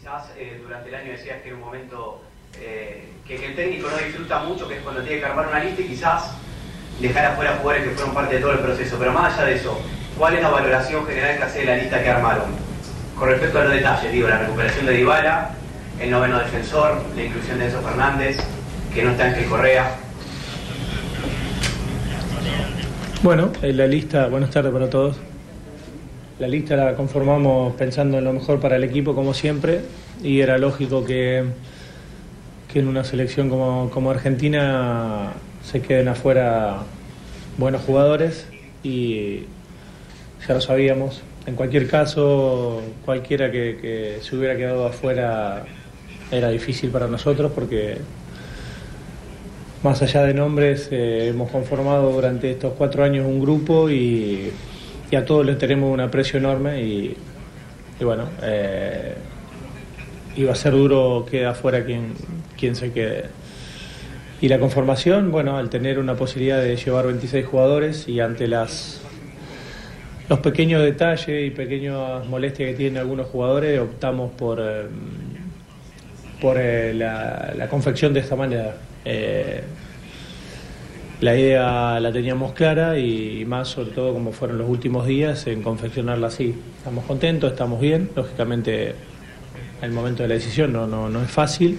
[0.00, 2.22] quizás eh, durante el año decías que era un momento
[2.58, 5.82] eh, que, el técnico no disfruta mucho, que es cuando tiene que armar una lista
[5.82, 6.32] y quizás
[7.00, 8.96] dejar afuera jugadores que fueron parte de todo el proceso.
[8.98, 9.78] Pero más allá de eso,
[10.16, 12.50] ¿cuál es la valoración general que hace de la lista que armaron?
[13.18, 15.50] Con respecto a los detalles, digo, la recuperación de Dybala,
[16.00, 18.38] el noveno defensor, la inclusión de Enzo Fernández,
[18.94, 19.96] que no está que Correa.
[23.22, 25.29] Bueno, en la lista, buenas tardes para todos.
[26.40, 29.82] La lista la conformamos pensando en lo mejor para el equipo como siempre
[30.24, 31.44] y era lógico que,
[32.72, 36.78] que en una selección como, como Argentina se queden afuera
[37.58, 38.46] buenos jugadores
[38.82, 39.40] y
[40.48, 41.20] ya lo sabíamos.
[41.44, 45.66] En cualquier caso, cualquiera que, se hubiera quedado afuera
[46.30, 47.98] era difícil para nosotros porque
[49.82, 54.52] más allá de nombres eh, hemos conformado durante estos cuatro años un grupo y
[55.10, 57.16] y a todos les tenemos un aprecio enorme y,
[58.00, 59.14] bueno, eh,
[60.36, 62.14] iba a ser duro que afuera quien,
[62.56, 63.24] quien se quede.
[64.40, 69.00] Y la conformación, bueno, al tener una posibilidad de llevar 26 jugadores y ante las
[70.28, 74.86] los pequeños detalles y pequeñas molestias que tienen algunos jugadores, optamos por, eh,
[76.40, 78.76] por eh, la, la, confección de esta manera
[81.20, 85.62] la idea la teníamos clara y más sobre todo como fueron los últimos días en
[85.62, 86.54] confeccionarla así.
[86.78, 88.94] Estamos contentos, estamos bien, lógicamente
[89.82, 91.78] el momento de la decisión no, no, no es fácil,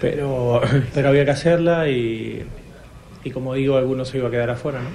[0.00, 0.60] pero,
[0.94, 2.44] pero había que hacerla y,
[3.24, 4.80] y como digo, algunos se iba a quedar afuera.
[4.80, 4.90] ¿no?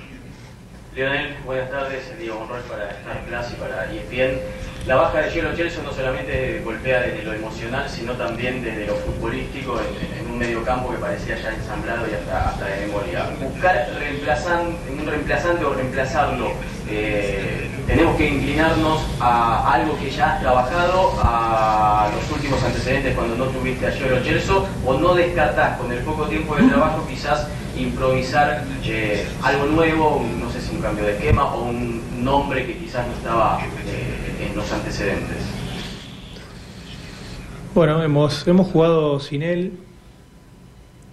[0.95, 4.39] Leonel, buenas tardes, Diego Monroy para Star Plus y para ESPN.
[4.88, 8.95] La baja de Giero Chelsea no solamente golpea desde lo emocional, sino también desde lo
[8.95, 13.30] futbolístico en, un medio campo que parecía ya ensamblado y hasta, hasta de memoria.
[13.41, 13.88] Buscar
[14.91, 16.52] un reemplazante o reemplazarlo,
[16.89, 23.36] eh, tenemos que inclinarnos a algo que ya has trabajado, a los últimos antecedentes cuando
[23.36, 24.55] no tuviste a Giero Chelsea,
[24.86, 30.49] o no descartás con el poco tiempo de trabajo quizás improvisar eh, algo nuevo, no
[30.49, 34.55] sé si un cambio de esquema o un nombre que quizás no estaba eh, en
[34.55, 35.38] los antecedentes.
[37.76, 39.73] Bueno, hemos, hemos jugado sin él.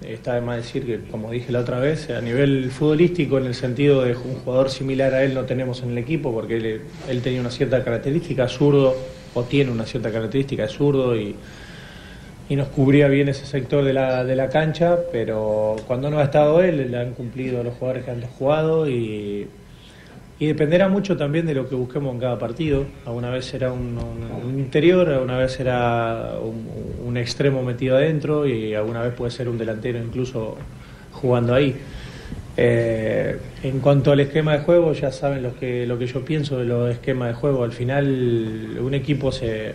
[0.02, 3.54] Está de más decir que, como dije la otra vez, a nivel futbolístico, en el
[3.54, 7.40] sentido de un jugador similar a él no tenemos en el equipo, porque él, tenía
[7.40, 8.94] una cierta característica, zurdo,
[9.34, 11.34] o tiene una cierta característica, es zurdo y
[12.48, 16.24] y nos cubría bien ese sector de la, de la cancha, pero cuando no ha
[16.24, 19.48] estado él, le han cumplido los jugadores que han jugado y,
[20.38, 22.84] y dependerá mucho también de lo que busquemos en cada partido.
[23.06, 23.98] Alguna vez será un,
[24.58, 29.98] interior, alguna vez será un, extremo metido adentro y alguna vez puede ser un delantero
[29.98, 30.58] incluso
[31.12, 31.74] jugando ahí.
[32.58, 36.58] Eh, en cuanto al esquema de juego, ya saben lo que, lo que yo pienso
[36.58, 37.64] de los esquemas de juego.
[37.64, 39.72] Al final, un equipo se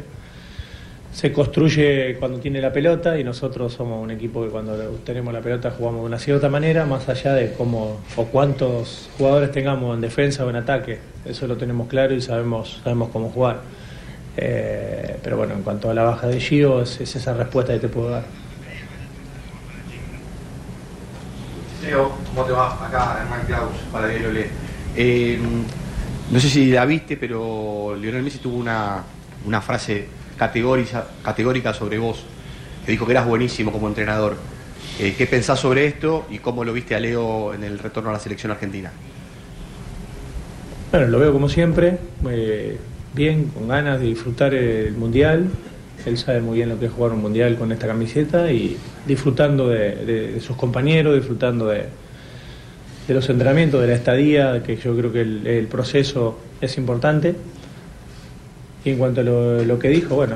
[1.12, 5.42] se construye cuando tiene la pelota y nosotros somos un equipo que cuando tenemos la
[5.42, 10.02] pelota jugamos de una cierta manera, más allá de cómo o cuántos jugadores tengamos en
[10.02, 11.00] defensa o en ataque.
[11.26, 13.60] Eso lo tenemos claro y sabemos, sabemos cómo jugar.
[14.38, 17.90] Eh, pero bueno, en cuanto a la baja de Gio, es, esa respuesta que te
[17.90, 18.24] puedo dar.
[21.84, 22.88] Leo, ¿cómo te va?
[22.88, 24.08] Acá, Herman Klaus, para
[24.96, 25.40] eh,
[26.32, 29.04] no sé si la viste, pero Lionel Messi tuvo una,
[29.46, 32.24] una frase categórica, categórica sobre vos,
[32.84, 34.38] que dijo que eras buenísimo como entrenador.
[35.00, 38.14] Eh, ¿Qué pensás sobre esto y cómo lo viste a Leo en el retorno a
[38.14, 38.92] la selección argentina?
[40.90, 42.80] Bueno, lo veo como siempre, eh,
[43.14, 45.48] bien, con ganas de disfrutar el Mundial.
[46.08, 49.70] Él sabe muy bien lo que es jugar un Mundial con esta camiseta y disfrutando
[49.70, 51.86] de, sus compañeros, disfrutando de,
[53.10, 57.36] los entrenamientos, de la estadía, que yo creo que el proceso es importante.
[58.84, 60.36] Y en cuanto a lo, que dijo, bueno,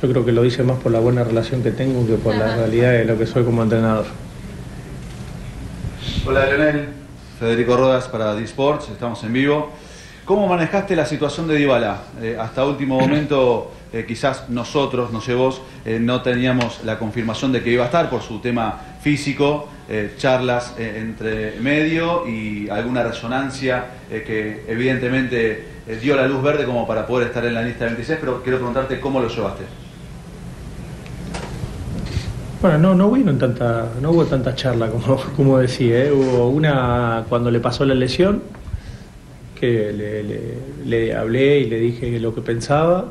[0.00, 2.54] yo creo que lo dice más por la buena relación que tengo que por la
[2.54, 4.06] realidad de lo que soy como entrenador.
[6.24, 6.88] Hola Leonel,
[7.40, 9.70] Federico Rodas para D-Sports, estamos en vivo.
[10.24, 12.02] ¿Cómo manejaste la situación de Dybala?
[12.20, 17.52] Eh, hasta último momento, eh, quizás nosotros, no sé vos, eh, no teníamos la confirmación
[17.52, 19.68] de que iba a estar por su tema físico,
[20.16, 27.06] charlas entre medio y alguna resonancia que evidentemente eh, dio la luz verde como para
[27.06, 29.62] poder estar en la lista 26, pero quiero preguntarte cómo lo llevaste.
[32.60, 36.12] Bueno, no, no, hubo tanta, no hubo tanta charla como, como decía, ¿eh?
[36.12, 38.42] hubo una cuando le pasó la lesión,
[39.60, 39.92] que
[40.84, 43.06] le, hablé y le dije lo que pensaba,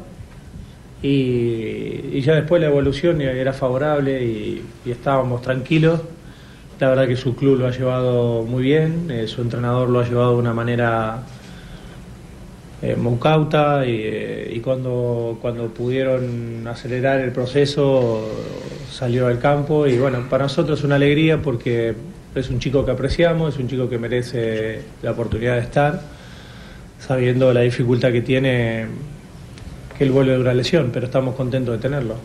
[1.02, 6.02] y, ya después la evolución era favorable y, estábamos tranquilos.
[6.80, 10.04] La verdad que su club lo ha llevado muy bien, eh, su entrenador lo ha
[10.04, 11.24] llevado de una manera
[12.82, 18.30] eh, Moucauta y, cuando, cuando pudieron acelerar el proceso
[18.92, 21.96] salió al campo y bueno, para nosotros es una alegría porque
[22.36, 26.02] es un chico que apreciamos, es un chico que merece la oportunidad de estar,
[27.00, 28.88] sabiendo la dificultad que tiene
[29.98, 32.16] que él vuelve de una lesión, pero estamos contentos de tenerlo.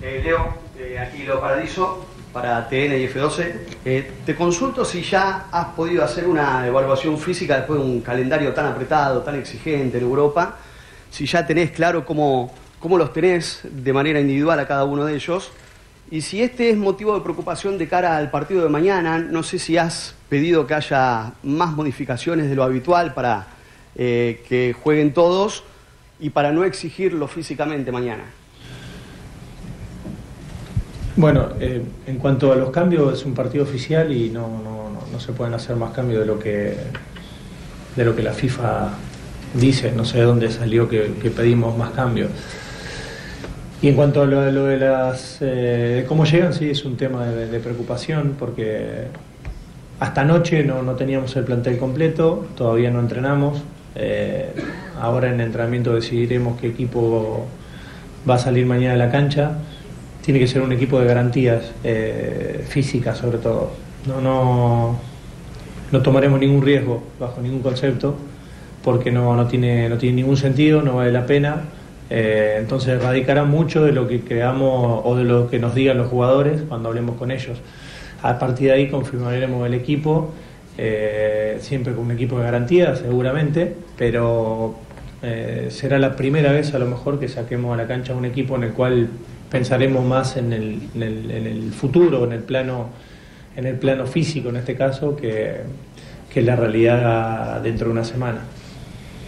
[0.00, 3.52] Eh, Leo, eh, aquí Leo Paradiso, para TN y F12.
[3.84, 8.52] Eh, te consulto si ya has podido hacer una evaluación física después de un calendario
[8.52, 10.56] tan apretado, tan exigente en Europa,
[11.10, 15.14] si ya tenés claro cómo, cómo los tenés de manera individual a cada uno de
[15.14, 15.50] ellos.
[16.10, 19.58] Y si este es motivo de preocupación de cara al partido de mañana, no sé
[19.58, 23.46] si has pedido que haya más modificaciones de lo habitual para
[23.94, 25.62] que jueguen todos
[26.18, 28.24] y para no exigirlo físicamente mañana.
[31.20, 34.48] Bueno, eh, en cuanto a los cambios, es un partido oficial y no,
[35.12, 36.74] no, se pueden hacer más cambios de lo que
[37.94, 38.88] de lo que la FIFA
[39.52, 39.92] dice.
[39.92, 42.30] No sé de dónde salió que, pedimos más cambios.
[43.82, 47.60] Y en cuanto a lo, de las eh, cómo llegan, sí es un tema de,
[47.60, 49.08] preocupación porque
[49.98, 53.62] hasta anoche no, no, teníamos el plantel completo, todavía no entrenamos.
[53.94, 54.54] Eh,
[54.98, 57.46] ahora en el entrenamiento decidiremos qué equipo
[58.26, 59.58] va a salir mañana de la cancha
[60.22, 63.72] tiene que ser un equipo de garantías eh, físicas sobre todo.
[64.06, 64.98] No, no,
[65.92, 68.16] no tomaremos ningún riesgo bajo ningún concepto
[68.84, 71.64] porque no, no, tiene, no tiene ningún sentido, no vale la pena.
[72.08, 76.08] Eh, entonces radicará mucho de lo que creamos o de lo que nos digan los
[76.08, 77.58] jugadores cuando hablemos con ellos.
[78.22, 80.32] A partir de ahí confirmaremos el equipo,
[80.76, 84.76] eh, siempre con un equipo de garantías seguramente, pero
[85.68, 88.62] será la primera vez a lo mejor que saquemos a la cancha un equipo en
[88.62, 89.10] el cual
[89.50, 92.88] pensaremos más en el, en el, en el futuro, en el plano
[93.56, 95.60] en el plano físico en este caso, que,
[96.32, 98.40] que la realidad dentro de una semana.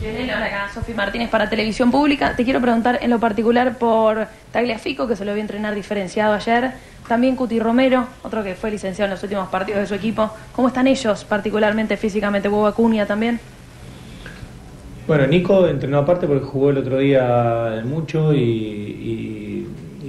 [0.00, 2.34] Bien, ahora acá Sofi Martínez para Televisión Pública.
[2.34, 6.72] Te quiero preguntar en lo particular por Tagliafico, que se lo vio entrenar diferenciado ayer.
[7.06, 10.30] También Cuti Romero, otro que fue licenciado en los últimos partidos de su equipo.
[10.54, 12.48] ¿Cómo están ellos, particularmente físicamente?
[12.48, 13.38] ¿Hugo Acuña también?
[15.06, 19.51] Bueno, Nico entrenó aparte porque jugó el otro día mucho y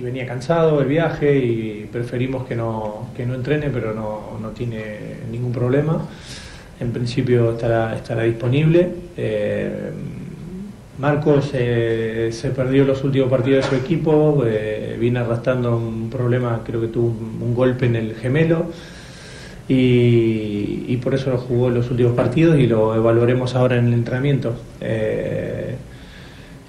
[0.04, 5.22] venía cansado el viaje y preferimos que no, que no entrene, pero no, no tiene
[5.32, 6.06] ningún problema.
[6.80, 8.90] En principio estará, estará disponible.
[9.16, 9.92] Eh,
[11.00, 16.62] Marcos eh, se perdió los últimos partidos de su equipo, eh, viene arrastrando un problema,
[16.64, 18.68] creo que tuvo un, golpe en el gemelo
[19.68, 23.94] y, y, por eso no jugó los últimos partidos y lo evaluaremos ahora en el
[23.94, 24.56] entrenamiento.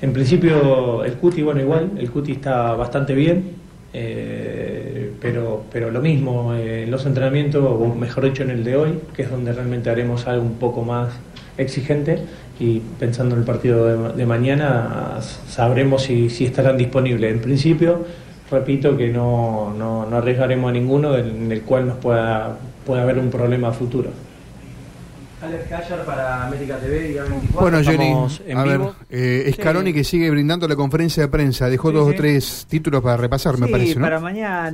[0.04, 3.52] En principio el Cuti, bueno, igual, el Cuti está bastante bien,
[3.94, 8.76] eh, pero, pero lo mismo eh, en los entrenamientos, o mejor dicho en el de
[8.76, 11.14] hoy, que es donde realmente haremos algo un poco más
[11.56, 12.18] exigente
[12.60, 17.32] y pensando en el partido de, mañana sabremos si, si, estarán disponibles.
[17.32, 18.04] En principio,
[18.50, 23.18] repito que no, no, no arriesgaremos a ninguno en el cual nos pueda, pueda haber
[23.18, 24.10] un problema futuro
[26.06, 27.20] para América TV
[27.52, 28.12] Bueno, Jenny,
[28.54, 28.80] a ver,
[29.10, 33.16] eh, Scaloni que sigue brindando la conferencia de prensa, dejó dos o tres títulos para
[33.16, 34.02] repasar, me parece, ¿no?
[34.02, 34.70] para mañana.